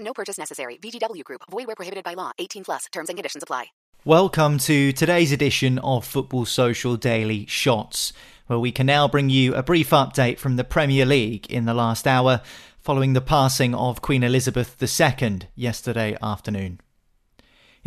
No 0.00 0.12
purchase 0.12 0.38
necessary. 0.38 0.78
VGW 0.82 1.24
Group. 1.24 1.42
Void 1.50 1.66
where 1.66 1.76
prohibited 1.76 2.04
by 2.04 2.14
law. 2.14 2.32
18 2.38 2.64
plus. 2.64 2.86
Terms 2.92 3.08
and 3.08 3.16
conditions 3.16 3.42
apply. 3.42 3.66
Welcome 4.04 4.58
to 4.58 4.92
today's 4.92 5.32
edition 5.32 5.78
of 5.80 6.06
Football 6.06 6.46
Social 6.46 6.96
Daily 6.96 7.46
Shots, 7.46 8.12
where 8.46 8.58
we 8.58 8.70
can 8.70 8.86
now 8.86 9.08
bring 9.08 9.28
you 9.28 9.54
a 9.54 9.62
brief 9.62 9.90
update 9.90 10.38
from 10.38 10.56
the 10.56 10.64
Premier 10.64 11.04
League 11.04 11.46
in 11.50 11.64
the 11.64 11.74
last 11.74 12.06
hour 12.06 12.40
following 12.78 13.12
the 13.12 13.20
passing 13.20 13.74
of 13.74 14.00
Queen 14.00 14.22
Elizabeth 14.22 14.80
II 14.80 15.40
yesterday 15.56 16.16
afternoon. 16.22 16.80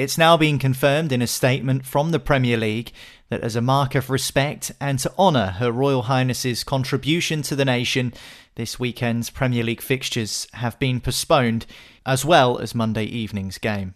It's 0.00 0.16
now 0.16 0.38
been 0.38 0.58
confirmed 0.58 1.12
in 1.12 1.20
a 1.20 1.26
statement 1.26 1.84
from 1.84 2.10
the 2.10 2.18
Premier 2.18 2.56
League 2.56 2.90
that, 3.28 3.42
as 3.42 3.54
a 3.54 3.60
mark 3.60 3.94
of 3.94 4.08
respect 4.08 4.72
and 4.80 4.98
to 4.98 5.12
honour 5.18 5.48
Her 5.58 5.70
Royal 5.70 6.04
Highness's 6.04 6.64
contribution 6.64 7.42
to 7.42 7.54
the 7.54 7.66
nation, 7.66 8.14
this 8.54 8.80
weekend's 8.80 9.28
Premier 9.28 9.62
League 9.62 9.82
fixtures 9.82 10.48
have 10.54 10.78
been 10.78 11.02
postponed, 11.02 11.66
as 12.06 12.24
well 12.24 12.56
as 12.60 12.74
Monday 12.74 13.04
evening's 13.04 13.58
game. 13.58 13.94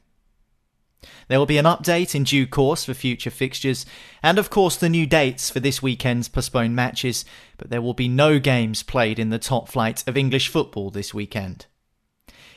There 1.28 1.38
will 1.38 1.46
be 1.46 1.56
an 1.56 1.64
update 1.64 2.14
in 2.14 2.24
due 2.24 2.46
course 2.46 2.84
for 2.84 2.92
future 2.92 3.30
fixtures, 3.30 3.86
and 4.22 4.38
of 4.38 4.50
course 4.50 4.76
the 4.76 4.90
new 4.90 5.06
dates 5.06 5.48
for 5.48 5.60
this 5.60 5.80
weekend's 5.82 6.28
postponed 6.28 6.76
matches, 6.76 7.24
but 7.56 7.70
there 7.70 7.80
will 7.80 7.94
be 7.94 8.08
no 8.08 8.38
games 8.38 8.82
played 8.82 9.18
in 9.18 9.30
the 9.30 9.38
top 9.38 9.70
flight 9.70 10.06
of 10.06 10.18
English 10.18 10.48
football 10.48 10.90
this 10.90 11.14
weekend. 11.14 11.64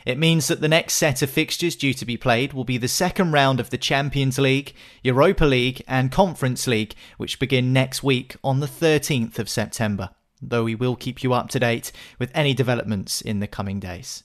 It 0.05 0.17
means 0.17 0.47
that 0.47 0.61
the 0.61 0.67
next 0.67 0.93
set 0.93 1.21
of 1.21 1.29
fixtures 1.29 1.75
due 1.75 1.93
to 1.93 2.05
be 2.05 2.17
played 2.17 2.53
will 2.53 2.63
be 2.63 2.77
the 2.77 2.87
second 2.87 3.31
round 3.31 3.59
of 3.59 3.69
the 3.69 3.77
Champions 3.77 4.37
League, 4.37 4.73
Europa 5.03 5.45
League, 5.45 5.83
and 5.87 6.11
Conference 6.11 6.67
League, 6.67 6.95
which 7.17 7.39
begin 7.39 7.73
next 7.73 8.03
week 8.03 8.35
on 8.43 8.59
the 8.59 8.67
13th 8.67 9.39
of 9.39 9.49
September, 9.49 10.11
though 10.41 10.63
we 10.63 10.75
will 10.75 10.95
keep 10.95 11.23
you 11.23 11.33
up 11.33 11.49
to 11.49 11.59
date 11.59 11.91
with 12.19 12.31
any 12.33 12.53
developments 12.53 13.21
in 13.21 13.39
the 13.39 13.47
coming 13.47 13.79
days. 13.79 14.23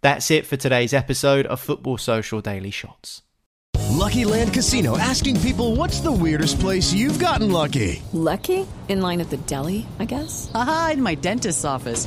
That's 0.00 0.30
it 0.30 0.46
for 0.46 0.56
today's 0.56 0.94
episode 0.94 1.46
of 1.46 1.60
Football 1.60 1.98
Social 1.98 2.40
Daily 2.40 2.70
Shots. 2.70 3.22
Lucky 3.96 4.24
Land 4.24 4.52
Casino 4.52 4.98
asking 4.98 5.40
people 5.40 5.74
what's 5.74 6.00
the 6.00 6.12
weirdest 6.12 6.60
place 6.60 6.92
you've 6.92 7.18
gotten 7.18 7.50
lucky? 7.50 8.02
Lucky? 8.12 8.66
In 8.88 9.00
line 9.00 9.20
at 9.20 9.30
the 9.30 9.36
deli, 9.38 9.86
I 9.98 10.04
guess? 10.04 10.50
Aha, 10.54 10.90
in 10.94 11.02
my 11.02 11.14
dentist's 11.14 11.64
office. 11.64 12.06